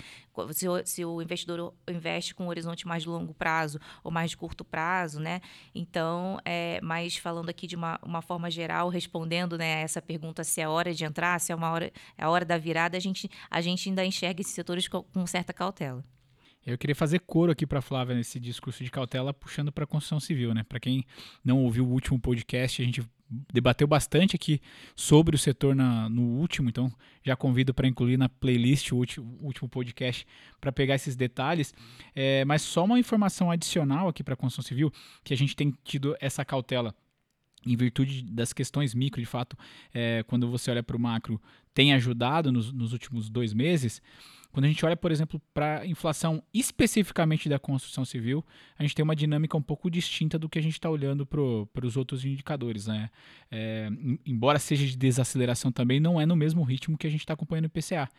[0.54, 4.30] se, o, se o investidor investe com um horizonte mais de longo prazo ou mais
[4.30, 5.42] de curto prazo, né?
[5.76, 10.62] Então, é, mas falando aqui de uma, uma forma geral, respondendo né, essa pergunta se
[10.62, 13.30] é hora de entrar, se é uma hora, é a hora da virada, a gente,
[13.50, 16.04] a gente ainda enxerga enxerga esses setores com, certa cautela.
[16.64, 20.20] Eu queria fazer coro aqui para Flávia nesse discurso de cautela, puxando para a construção
[20.20, 20.64] civil, né?
[20.64, 21.04] Para quem
[21.44, 23.04] não ouviu o último podcast, a gente
[23.52, 24.62] debateu bastante aqui
[24.96, 26.92] sobre o setor na, no último, então
[27.24, 30.28] já convido para incluir na playlist o último, último podcast
[30.60, 31.74] para pegar esses detalhes.
[32.14, 35.74] É, mas só uma informação adicional aqui para a construção civil, que a gente tem
[35.84, 36.94] tido essa cautela
[37.66, 39.56] em virtude das questões micro, de fato,
[39.94, 41.40] é, quando você olha para o macro,
[41.74, 44.02] tem ajudado nos, nos, últimos dois meses.
[44.52, 48.46] Quando a gente olha, por exemplo, para a inflação especificamente da construção civil,
[48.78, 51.86] a gente tem uma dinâmica um pouco distinta do que a gente está olhando para
[51.86, 52.88] os outros indicadores.
[52.88, 53.10] Né?
[53.50, 53.90] É,
[54.26, 57.66] embora seja de desaceleração também, não é no mesmo ritmo que a gente está acompanhando
[57.66, 58.10] o IPCA.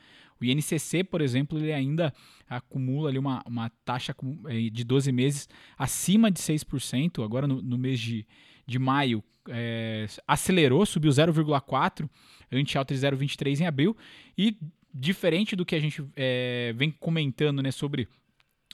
[0.40, 2.12] O INCC, por exemplo, ele ainda
[2.48, 4.14] acumula ali uma, uma taxa
[4.46, 8.26] é, de 12 meses acima de 6%, agora no, no mês de
[8.72, 12.08] de maio é, acelerou, subiu 0,4,
[12.50, 13.96] ante alta de 0,23 em abril.
[14.36, 14.56] E
[14.94, 18.08] diferente do que a gente é, vem comentando né, sobre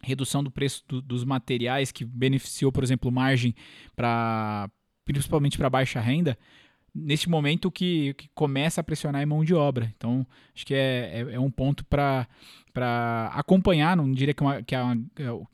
[0.03, 3.55] redução do preço do, dos materiais, que beneficiou, por exemplo, margem
[3.97, 4.71] para
[5.05, 6.39] principalmente para baixa renda,
[6.95, 9.93] neste momento que, que começa a pressionar em mão de obra.
[9.97, 12.27] Então, acho que é, é, é um ponto para
[13.33, 15.01] acompanhar, não diria que, uma, que, é uma,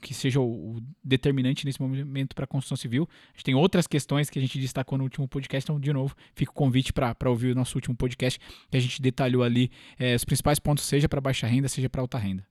[0.01, 3.09] que seja o, determinante nesse momento para a construção civil.
[3.29, 6.15] A gente tem outras questões que a gente destacou no último podcast, então, de novo,
[6.35, 8.39] fica o convite para ouvir o nosso último podcast,
[8.71, 12.01] que a gente detalhou ali é, os principais pontos, seja para baixa renda, seja para
[12.01, 12.45] alta renda.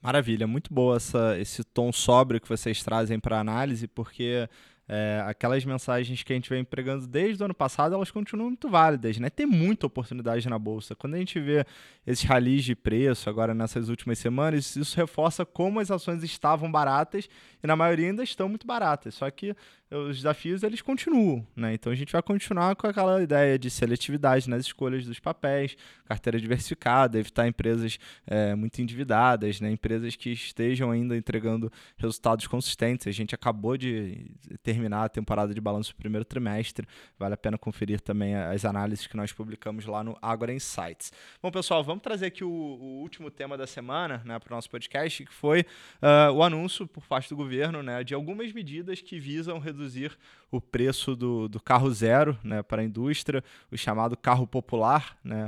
[0.00, 4.48] Maravilha, muito boa essa, esse tom sóbrio que vocês trazem para análise, porque
[4.88, 8.70] é, aquelas mensagens que a gente vem pregando desde o ano passado, elas continuam muito
[8.70, 9.28] válidas, né?
[9.28, 10.94] Tem muita oportunidade na bolsa.
[10.94, 11.66] Quando a gente vê
[12.06, 17.28] esses ralis de preço agora nessas últimas semanas, isso reforça como as ações estavam baratas
[17.62, 19.14] e na maioria ainda estão muito baratas.
[19.14, 19.54] Só que
[19.90, 21.72] os desafios eles continuam, né?
[21.72, 26.38] Então a gente vai continuar com aquela ideia de seletividade nas escolhas dos papéis, carteira
[26.38, 29.70] diversificada, evitar empresas é, muito endividadas, né?
[29.70, 33.06] Empresas que estejam ainda entregando resultados consistentes.
[33.06, 34.30] A gente acabou de
[34.62, 36.86] terminar a temporada de balanço do primeiro trimestre.
[37.18, 41.12] Vale a pena conferir também as análises que nós publicamos lá no Agora Insights.
[41.42, 44.68] Bom, pessoal, vamos trazer aqui o, o último tema da semana, né, para o nosso
[44.68, 49.18] podcast, que foi uh, o anúncio por parte do governo, né, de algumas medidas que
[49.18, 50.18] visam reduzir reduzir
[50.50, 55.16] o preço do, do carro zero né, para a indústria, o chamado carro popular.
[55.22, 55.44] Né?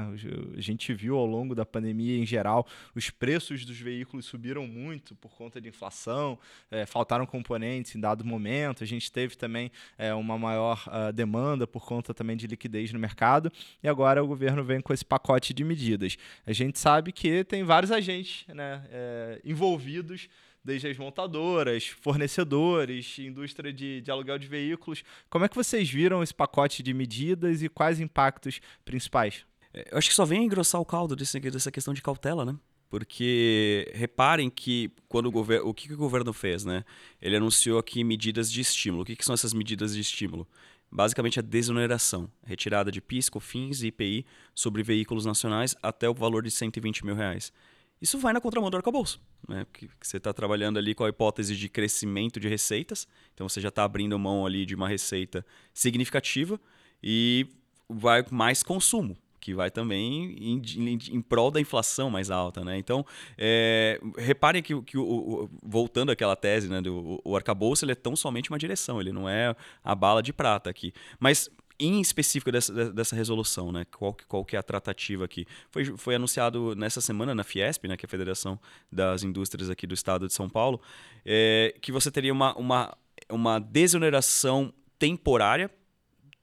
[0.56, 5.14] A gente viu ao longo da pandemia, em geral, os preços dos veículos subiram muito
[5.14, 6.38] por conta de inflação,
[6.70, 11.66] é, faltaram componentes em dado momento, a gente teve também é, uma maior uh, demanda
[11.66, 13.50] por conta também de liquidez no mercado,
[13.82, 16.16] e agora o governo vem com esse pacote de medidas.
[16.46, 20.28] A gente sabe que tem vários agentes né, é, envolvidos
[20.64, 25.02] desde as montadoras, fornecedores, indústria de, de aluguel de veículos.
[25.28, 29.44] Como é que vocês viram esse pacote de medidas e quais impactos principais?
[29.72, 32.56] É, eu acho que só vem engrossar o caldo desse, dessa questão de cautela, né?
[32.88, 36.84] Porque reparem que quando o governo, o que, que, o governo fez, né?
[37.22, 39.02] Ele anunciou aqui medidas de estímulo.
[39.02, 40.46] O que, que são essas medidas de estímulo?
[40.90, 46.42] Basicamente a desoneração, retirada de PIS, COFINS e IPI sobre veículos nacionais até o valor
[46.42, 47.52] de 120 mil reais.
[48.00, 49.64] Isso vai na contramão do arcabouço, né?
[49.64, 53.68] Porque você está trabalhando ali com a hipótese de crescimento de receitas, então você já
[53.68, 56.58] está abrindo mão ali de uma receita significativa
[57.02, 57.46] e
[57.88, 62.78] vai mais consumo, que vai também em, em, em, prol da inflação mais alta, né?
[62.78, 63.04] Então,
[63.36, 67.96] é, reparem que, que o, o, voltando àquela tese, né, do, o arcabouço ele é
[67.96, 70.92] tão somente uma direção, ele não é a bala de prata aqui.
[71.18, 73.86] Mas em específico dessa, dessa resolução, né?
[73.96, 75.46] Qual, qual que é a tratativa aqui?
[75.70, 77.96] Foi, foi anunciado nessa semana na Fiesp, né?
[77.96, 78.60] Que é a Federação
[78.92, 80.80] das Indústrias aqui do Estado de São Paulo,
[81.24, 82.96] é, que você teria uma, uma,
[83.30, 85.70] uma desoneração temporária,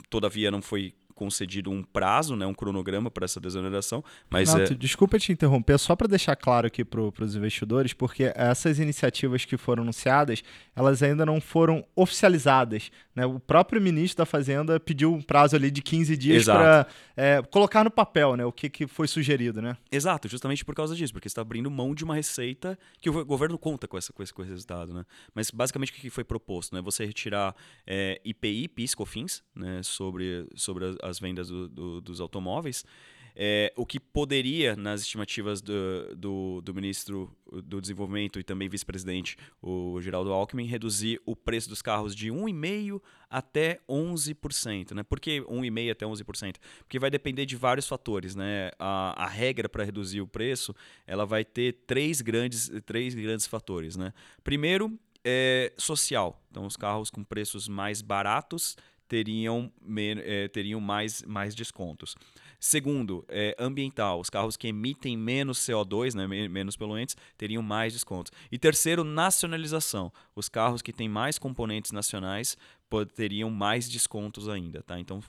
[0.09, 4.03] todavia não foi concedido um prazo, né, um cronograma para essa desoneração.
[4.29, 4.75] Mas Renato, é...
[4.75, 9.57] desculpa te interromper, só para deixar claro aqui para os investidores, porque essas iniciativas que
[9.57, 10.43] foram anunciadas,
[10.75, 12.91] elas ainda não foram oficializadas.
[13.15, 13.25] Né?
[13.25, 17.83] O próprio ministro da Fazenda pediu um prazo ali de 15 dias para é, colocar
[17.83, 19.59] no papel né, o que, que foi sugerido.
[19.59, 19.75] Né?
[19.91, 23.57] Exato, justamente por causa disso, porque está abrindo mão de uma receita que o governo
[23.57, 24.93] conta com, essa, com, esse, com esse resultado.
[24.93, 25.03] Né?
[25.33, 26.75] Mas basicamente o que foi proposto?
[26.75, 26.81] Né?
[26.81, 27.55] Você retirar
[27.87, 32.85] é, IPI, PIS, COFINS né, sobre, sobre as, as vendas do, do, dos automóveis.
[33.39, 37.31] É, o que poderia, nas estimativas do, do, do, ministro
[37.65, 42.99] do Desenvolvimento e também vice-presidente, o Geraldo Alckmin, reduzir o preço dos carros de 1,5%
[43.29, 44.95] até 11%.
[44.95, 45.03] Né?
[45.03, 46.55] Por que 1,5% até 11%?
[46.79, 48.35] Porque vai depender de vários fatores.
[48.35, 48.71] Né?
[48.79, 53.95] A, a regra para reduzir o preço ela vai ter três grandes, três grandes fatores.
[53.95, 54.13] Né?
[54.43, 56.41] Primeiro, é social.
[56.49, 58.75] Então, os carros com preços mais baratos
[59.07, 59.71] teriam,
[60.23, 62.15] é, teriam mais, mais descontos.
[62.59, 64.19] Segundo, é, ambiental.
[64.19, 68.31] Os carros que emitem menos CO2, né, menos poluentes, teriam mais descontos.
[68.51, 70.11] E terceiro, nacionalização.
[70.35, 72.57] Os carros que têm mais componentes nacionais
[73.13, 74.99] teriam mais descontos ainda, tá?
[74.99, 75.19] Então,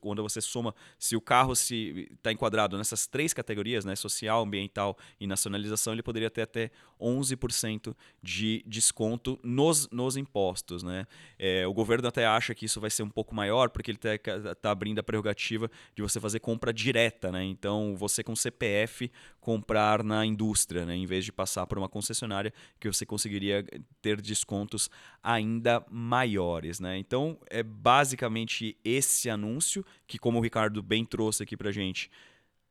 [0.00, 4.96] quando você soma, se o carro se está enquadrado nessas três categorias, né, social, ambiental
[5.20, 11.06] e nacionalização, ele poderia ter até 11% de desconto nos, nos impostos, né?
[11.38, 14.54] É, o governo até acha que isso vai ser um pouco maior, porque ele está
[14.54, 17.44] tá abrindo a prerrogativa de você fazer compra direta, né?
[17.44, 19.10] Então, você com CPF
[19.40, 20.94] comprar na indústria, né?
[20.94, 23.66] Em vez de passar por uma concessionária, que você conseguiria
[24.00, 24.88] ter descontos
[25.22, 26.91] ainda maiores, né?
[26.98, 32.10] Então, é basicamente esse anúncio que, como o Ricardo bem trouxe aqui para gente,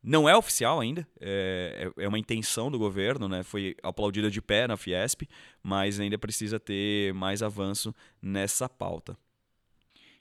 [0.03, 3.43] não é oficial ainda, é, é, é uma intenção do governo, né?
[3.43, 5.23] foi aplaudida de pé na Fiesp,
[5.61, 9.15] mas ainda precisa ter mais avanço nessa pauta.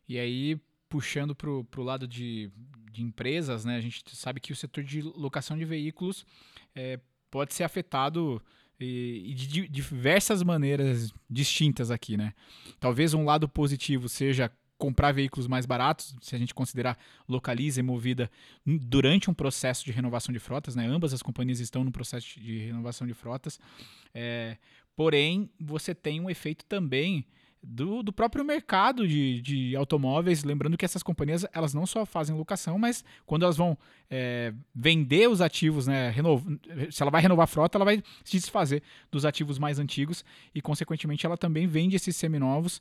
[0.07, 2.51] E aí, puxando para o lado de,
[2.93, 3.77] de empresas, né?
[3.77, 6.27] a gente sabe que o setor de locação de veículos
[6.75, 8.43] é, pode ser afetado
[8.81, 12.33] e, de, diversas maneiras distintas aqui, né?
[12.79, 17.83] Talvez um lado positivo seja comprar veículos mais baratos, se a gente considerar Localiza e
[17.83, 18.31] Movida
[18.65, 20.87] durante um processo de renovação de frotas, né?
[20.87, 23.61] Ambas as companhias estão no processo de renovação de frotas.
[24.15, 24.57] É,
[24.97, 27.27] porém, você tem um efeito também
[27.63, 30.45] do, do próprio mercado de, de automóveis.
[30.45, 33.77] Lembrando que essas companhias elas não só fazem locação, mas quando elas vão
[34.09, 36.15] é, vender os ativos, né,
[36.91, 40.61] se ela vai renovar a frota, ela vai se desfazer dos ativos mais antigos e,
[40.61, 42.81] consequentemente, ela também vende esses seminovos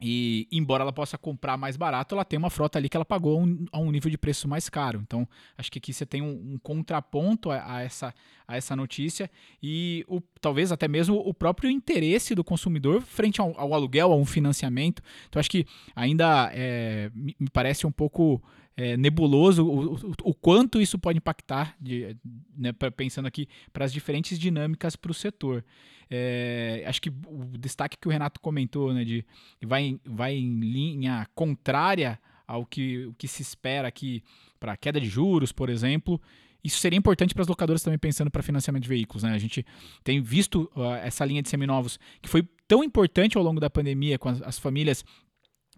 [0.00, 3.40] e embora ela possa comprar mais barato, ela tem uma frota ali que ela pagou
[3.40, 5.00] um, a um nível de preço mais caro.
[5.02, 8.14] Então, acho que aqui você tem um, um contraponto a, a, essa,
[8.46, 9.30] a essa notícia
[9.62, 14.16] e o, talvez até mesmo o próprio interesse do consumidor frente ao, ao aluguel, a
[14.16, 15.02] um financiamento.
[15.28, 18.42] Então, acho que ainda é, me, me parece um pouco
[18.76, 22.16] é, nebuloso o, o, o, quanto isso pode impactar, de,
[22.56, 25.64] né, pra, pensando aqui, para as diferentes dinâmicas para o setor.
[26.10, 29.24] É, acho que o destaque que o Renato comentou, né, de
[29.64, 34.22] vai, vai em linha contrária ao que, o que se espera aqui
[34.60, 36.20] para queda de juros, por exemplo.
[36.62, 39.22] Isso seria importante para as locadoras também pensando para financiamento de veículos.
[39.22, 39.32] Né?
[39.32, 39.64] A gente
[40.04, 44.18] tem visto uh, essa linha de seminovos que foi tão importante ao longo da pandemia,
[44.18, 45.04] com as, as famílias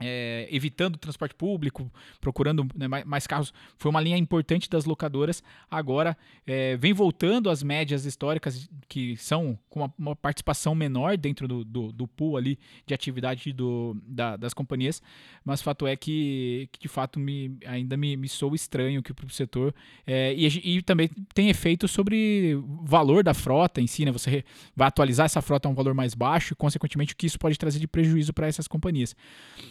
[0.00, 4.84] é, evitando o transporte público, procurando né, mais, mais, carros, foi uma linha importante das
[4.84, 5.42] locadoras.
[5.70, 11.48] Agora é, vem voltando às médias históricas, que são com uma, uma participação menor dentro
[11.48, 15.02] do, do, do, pool ali de atividade do, da, das companhias,
[15.44, 19.30] mas fato é que, que de fato me, ainda me, me sou estranho que o
[19.30, 19.74] setor
[20.06, 24.12] é, e, e, também tem efeito sobre o valor da frota em si, né?
[24.12, 27.38] Você vai atualizar essa frota a um valor mais baixo e, consequentemente, o que isso
[27.38, 29.14] pode trazer de prejuízo para essas companhias.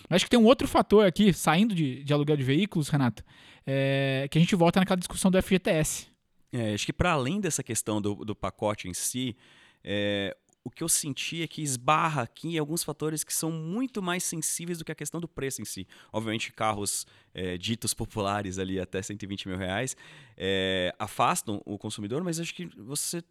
[0.09, 3.23] Mas Acho que tem um outro fator aqui, saindo de, de aluguel de veículos, Renato,
[3.65, 6.07] é, que a gente volta naquela discussão do FGTS.
[6.51, 9.37] É, acho que para além dessa questão do, do pacote em si,
[9.83, 14.01] é, o que eu senti é que esbarra aqui em alguns fatores que são muito
[14.01, 15.87] mais sensíveis do que a questão do preço em si.
[16.11, 19.95] Obviamente, carros é, ditos populares ali até 120 mil reais
[20.35, 23.23] é, afastam o consumidor, mas acho que você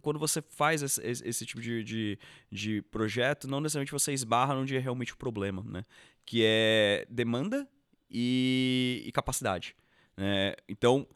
[0.00, 2.18] quando você faz esse, esse tipo de, de,
[2.50, 5.84] de, projeto, não necessariamente você esbarra onde é realmente o problema, né?
[6.24, 7.68] Que é demanda
[8.10, 9.76] e, e capacidade.
[10.16, 10.54] Né?
[10.68, 11.06] Então,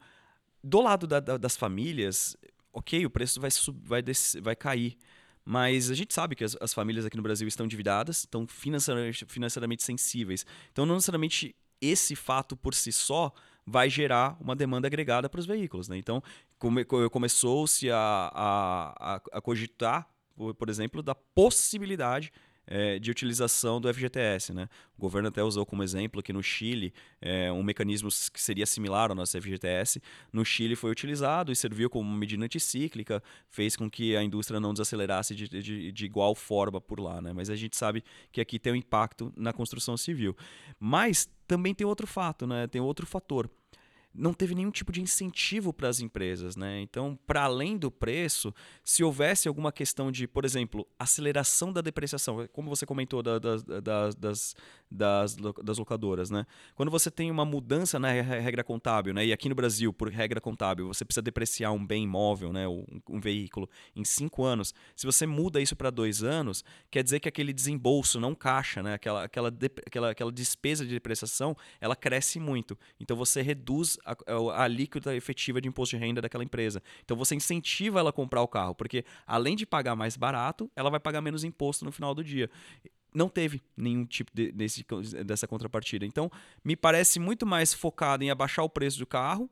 [0.63, 2.35] do lado da, da, das famílias,
[2.73, 4.97] ok, o preço vai, sub, vai, descer, vai cair.
[5.45, 9.25] Mas a gente sabe que as, as, famílias aqui no Brasil estão endividadas, estão financeiramente,
[9.27, 10.45] financeiramente sensíveis.
[10.71, 13.31] Então, não necessariamente esse fato por si só
[13.65, 15.87] vai gerar uma demanda agregada para os veículos.
[15.87, 15.97] Né?
[15.97, 16.21] Então,
[16.57, 22.31] come, começou-se a, a, a, cogitar, por exemplo, da possibilidade
[22.69, 24.53] é, de utilização do FGTS.
[24.53, 24.69] Né?
[24.95, 29.09] O governo até usou como exemplo que no Chile, é, um mecanismo que seria similar
[29.09, 29.99] ao nosso FGTS,
[30.31, 34.71] no Chile foi utilizado e serviu como medida anticíclica, fez com que a indústria não
[34.71, 37.19] desacelerasse de, de, de igual forma por lá.
[37.19, 37.33] Né?
[37.33, 40.37] Mas a gente sabe que aqui tem um impacto na construção civil.
[40.79, 42.67] Mas também tem outro fato, né?
[42.67, 43.49] tem outro fator
[44.13, 46.55] não teve nenhum tipo de incentivo para as empresas.
[46.55, 46.81] Né?
[46.81, 52.47] Então, para além do preço, se houvesse alguma questão de, por exemplo, aceleração da depreciação,
[52.51, 54.55] como você comentou da, da, da, das,
[54.89, 56.45] das, das locadoras, né?
[56.75, 59.25] quando você tem uma mudança na regra contábil, né?
[59.25, 62.67] e aqui no Brasil, por regra contábil, você precisa depreciar um bem imóvel, né?
[62.67, 67.19] um, um veículo, em cinco anos, se você muda isso para dois anos, quer dizer
[67.19, 68.95] que aquele desembolso, não caixa, né?
[68.95, 69.49] aquela, aquela,
[69.85, 72.77] aquela, aquela despesa de depreciação, ela cresce muito.
[72.99, 76.81] Então, você reduz a, a, alíquota efetiva de imposto de renda daquela empresa.
[77.03, 80.89] Então você incentiva ela a comprar o carro, porque além de pagar mais barato, ela
[80.89, 82.49] vai pagar menos imposto no final do dia
[83.13, 84.85] não teve nenhum tipo de, desse,
[85.25, 86.05] dessa contrapartida.
[86.05, 86.31] Então,
[86.63, 89.49] me parece muito mais focado em abaixar o preço do carro,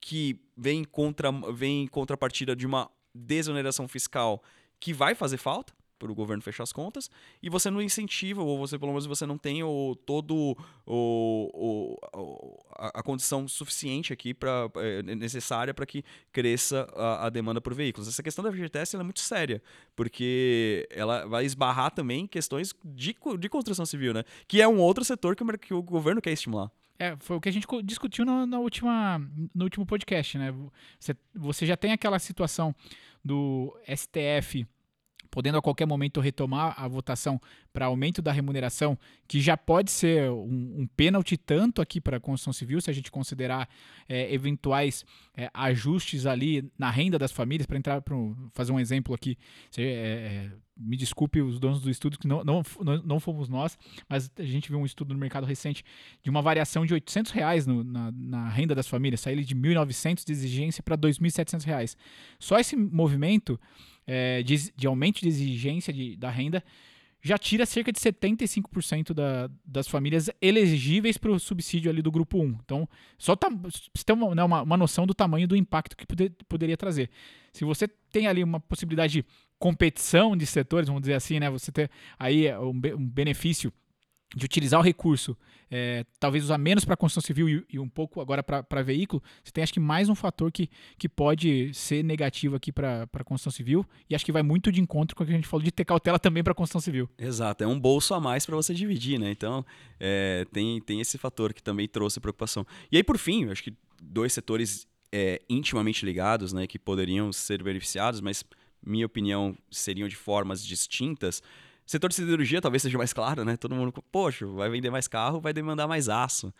[0.00, 4.42] que vem contra vem em contrapartida de uma desoneração fiscal
[4.78, 7.10] que vai fazer falta, para o governo fechar as contas,
[7.42, 12.58] e você não incentiva, ou você pelo menos você não tem o, todo o, o,
[12.74, 17.74] a, a condição suficiente aqui pra, é, necessária para que cresça a, a, demanda por
[17.74, 18.08] veículos.
[18.08, 19.62] Essa questão da FGTS é muito séria,
[19.94, 24.24] porque ela vai esbarrar também questões de, de construção civil, né?
[24.48, 26.70] Que é um outro setor que o, que o governo quer estimular.
[26.98, 29.18] É, foi o que a gente discutiu no, na última,
[29.54, 30.54] no último podcast, né?
[30.98, 32.74] Você, você já tem aquela situação
[33.24, 34.66] do STF
[35.30, 37.40] podendo a qualquer momento retomar a votação
[37.72, 42.20] para aumento da remuneração, que já pode ser um, um pênalti tanto aqui para a
[42.20, 43.68] construção civil, se a gente considerar
[44.08, 45.04] é, eventuais
[45.36, 48.16] é, ajustes ali na renda das famílias, para entrar para
[48.52, 49.38] fazer um exemplo aqui,
[49.76, 52.62] é, é, me desculpe os donos do estudo, que não, não,
[53.04, 53.78] não fomos nós,
[54.08, 55.84] mas a gente viu um estudo no mercado recente
[56.22, 60.24] de uma variação de 800 reais no, na, na, renda das famílias, sair de 1.900
[60.24, 61.96] de exigência para 2.700 reais.
[62.38, 63.60] Só esse movimento
[64.12, 66.64] é, de, de, aumento de exigência de, da renda
[67.22, 72.42] já tira cerca de 75% da, das famílias elegíveis para o subsídio ali do grupo
[72.42, 72.58] 1.
[72.64, 76.06] Então, só tá, você tem uma, né, uma, uma, noção do tamanho do impacto que
[76.06, 77.08] poder, poderia trazer.
[77.52, 79.24] Se você tem ali uma possibilidade de
[79.60, 81.48] competição de setores, vamos dizer assim, né?
[81.50, 81.88] Você ter
[82.18, 83.72] aí um, um benefício
[84.34, 85.36] de utilizar o recurso,
[85.70, 89.52] é, talvez usar menos para construção civil e, e, um pouco agora para veículo, você
[89.52, 90.68] tem acho que mais um fator que,
[90.98, 95.16] que pode ser negativo aqui para construção civil e acho que vai muito de encontro
[95.16, 97.08] com o que a gente falou de ter cautela também para construção civil.
[97.18, 99.30] Exato, é um bolso a mais para você dividir, né?
[99.30, 99.64] Então
[99.98, 102.64] é, tem, tem esse fator que também trouxe preocupação.
[102.90, 107.62] E aí por fim, acho que dois setores é, intimamente ligados, né, que poderiam ser
[107.62, 108.44] beneficiados, mas
[108.84, 111.42] minha opinião seriam de formas distintas
[111.90, 113.56] Setor de siderurgia talvez seja mais claro, né?
[113.56, 116.54] Todo mundo, poxa, vai vender mais carro, vai demandar mais aço.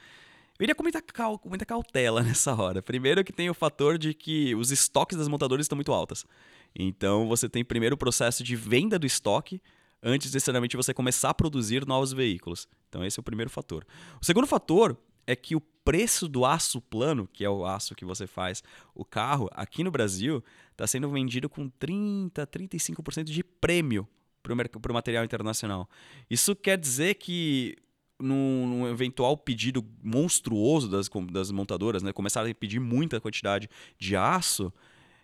[0.59, 2.83] Eu iria com muita, cal muita cautela nessa hora.
[2.83, 6.27] Primeiro que tem o fator de que os estoques das montadoras estão muito altas.
[6.75, 9.63] Então você tem primeiro o processo de venda do estoque
[10.03, 12.67] antes necessariamente você começar a produzir novos veículos.
[12.89, 13.87] Então esse é o primeiro fator.
[14.21, 14.97] O segundo fator
[15.29, 18.65] é que o preço do aço plano, que é o aço que você faz
[18.97, 24.09] o carro, aqui no Brasil, está sendo vendido com 30, 35% de prêmio
[24.43, 25.89] para o material internacional.
[26.29, 27.77] Isso quer dizer que
[28.19, 33.69] num, num, eventual pedido monstruoso das, das montadoras, né, começarem a pedir muita quantidade
[33.99, 34.73] de aço,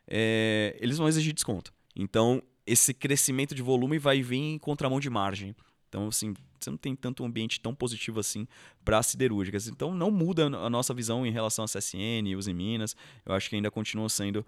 [0.06, 1.72] é, eles vão exigir desconto.
[1.94, 5.54] Então, esse crescimento de volume vai vir em contramão de margem.
[5.88, 8.46] Então, assim, você não tem tanto um ambiente tão positivo assim
[8.84, 9.68] para as siderúrgicas.
[9.68, 12.96] Então, não muda a nossa visão em relação à CSN, os em Minas.
[13.24, 14.44] Eu acho que ainda continua sendo,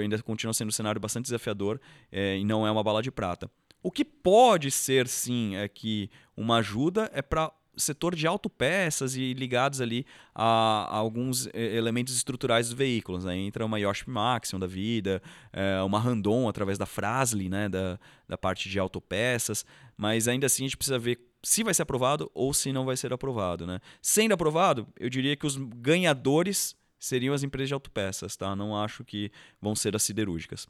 [0.00, 1.80] ainda continua sendo um cenário bastante desafiador
[2.10, 3.50] é, e não é uma bala de prata.
[3.86, 9.32] O que pode ser, sim, é que uma ajuda é para setor de autopeças e
[9.32, 13.24] ligados ali a, a, alguns elementos estruturais dos veículos.
[13.24, 13.36] Né?
[13.36, 15.22] Entra uma Yoshi Maxion da vida,
[15.52, 17.68] é, uma Randon através da Frasli, né?
[17.68, 19.64] da, da parte de autopeças,
[19.96, 22.96] mas ainda assim a gente precisa ver se vai ser aprovado ou se não vai
[22.96, 23.68] ser aprovado.
[23.68, 23.78] Né?
[24.02, 28.56] Sendo aprovado, eu diria que os ganhadores seriam as empresas de autopeças, tá?
[28.56, 29.30] Não acho que
[29.60, 30.66] vão ser as siderúrgicas.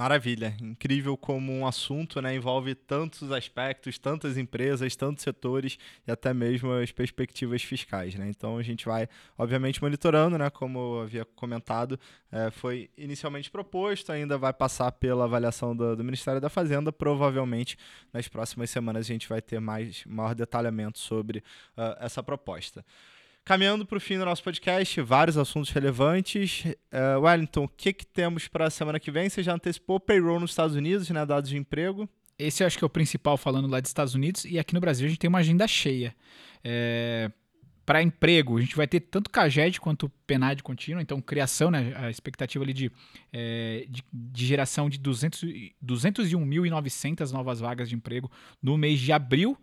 [0.00, 5.76] Maravilha, incrível como um assunto né, envolve tantos aspectos, tantas empresas, tantos setores
[6.08, 8.14] e até mesmo as perspectivas fiscais.
[8.14, 8.26] Né?
[8.30, 12.00] Então a gente vai, obviamente, monitorando, né, como eu havia comentado,
[12.32, 16.90] é, foi inicialmente proposto, ainda vai passar pela avaliação do, do, Ministério da Fazenda.
[16.90, 17.76] Provavelmente
[18.10, 21.40] nas próximas semanas a gente vai ter mais maior detalhamento sobre
[21.76, 22.82] uh, essa proposta.
[23.50, 26.62] Caminhando para o fim do nosso podcast, vários assuntos relevantes.
[26.64, 29.28] Uh, Wellington, o que, que temos para a semana que vem?
[29.28, 32.08] Você já antecipou payroll nos Estados Unidos, né, dados de emprego?
[32.38, 34.44] Esse eu acho que é o principal falando lá dos Estados Unidos.
[34.44, 36.14] E aqui no Brasil a gente tem uma agenda cheia.
[36.62, 37.28] É,
[37.84, 42.08] para emprego, a gente vai ter tanto CAGED quanto PENAD contínuo, então criação, né, a
[42.08, 42.92] expectativa ali de,
[43.32, 45.42] é, de, de, geração de 200,
[45.84, 48.30] 201.900 novas vagas de emprego
[48.62, 49.58] no mês de abril.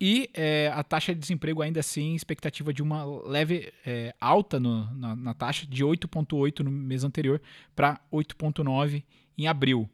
[0.00, 4.88] E é, a taxa de desemprego ainda assim, expectativa de uma leve é, alta no,
[4.94, 7.40] na, na, taxa, de 8,8 no mês anterior
[7.74, 9.02] para 8,9
[9.36, 9.90] em abril.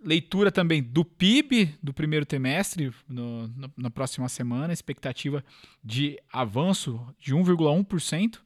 [0.00, 5.44] Leitura também do PIB do primeiro trimestre no, no, na próxima semana, expectativa
[5.82, 8.38] de avanço de 1,1%.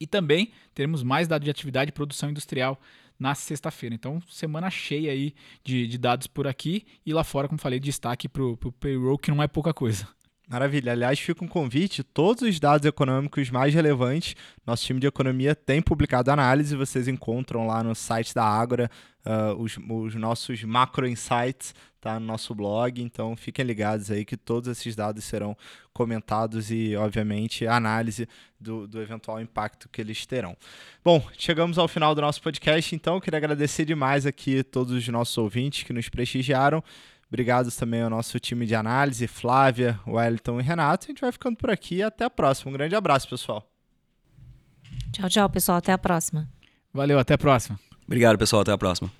[0.00, 2.80] E também teremos mais dados de atividade e produção industrial
[3.20, 3.94] na sexta-feira.
[3.94, 8.26] Então, semana cheia aí de, de, dados por aqui e lá fora, como falei, destaque
[8.26, 10.08] para o payroll, que não é pouca coisa.
[10.50, 10.90] Maravilha.
[10.90, 14.34] Aliás, fica um convite: todos os dados econômicos mais relevantes,
[14.66, 18.90] nosso time de economia tem publicado análise, vocês encontram lá no site da Ágora
[19.24, 24.36] uh, os, os, nossos macro insights tá no nosso blog, então fiquem ligados aí que
[24.36, 25.54] todos esses dados serão
[25.92, 28.26] comentados e, obviamente, análise
[28.58, 30.56] do, do eventual impacto que eles terão.
[31.04, 35.06] Bom, chegamos ao final do nosso podcast, então eu queria agradecer demais aqui todos os
[35.08, 36.82] nossos ouvintes que nos prestigiaram.
[37.30, 41.06] Obrigado também ao nosso time de análise, Flávia, Wellington e Renato.
[41.06, 42.02] A gente vai ficando por aqui.
[42.02, 42.70] Até a próxima.
[42.70, 43.70] Um grande abraço, pessoal.
[45.12, 45.78] Tchau, tchau, pessoal.
[45.78, 46.48] Até a próxima.
[46.92, 47.78] Valeu, até a próxima.
[48.04, 48.62] Obrigado, pessoal.
[48.62, 49.19] Até a próxima.